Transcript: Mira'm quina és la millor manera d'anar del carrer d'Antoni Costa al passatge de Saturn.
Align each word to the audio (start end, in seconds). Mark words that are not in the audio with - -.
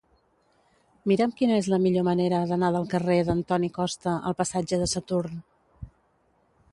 Mira'm 1.09 1.33
quina 1.41 1.57
és 1.63 1.67
la 1.73 1.79
millor 1.83 2.05
manera 2.07 2.39
d'anar 2.51 2.71
del 2.77 2.89
carrer 2.95 3.19
d'Antoni 3.27 3.69
Costa 3.75 4.15
al 4.31 4.39
passatge 4.43 4.81
de 4.85 4.89
Saturn. 4.95 5.37